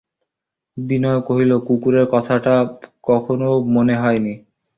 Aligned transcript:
বিনয় 0.77 1.19
কহিল, 1.21 1.51
কুকুরের 1.67 2.05
কথাটা 2.13 2.53
কখনো 3.03 3.49
মনে 3.73 3.95
হয় 3.95 4.19
নি। 4.19 4.33